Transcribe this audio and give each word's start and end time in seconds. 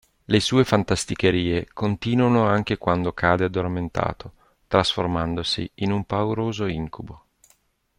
Le 0.25 0.39
sue 0.39 0.63
fantasticherie 0.65 1.67
continuano 1.75 2.43
anche 2.47 2.79
quando 2.79 3.13
cade 3.13 3.45
addormentato, 3.45 4.33
trasformandosi 4.65 5.69
in 5.75 5.91
un 5.91 6.05
pauroso 6.05 6.65
incubo. 6.65 7.25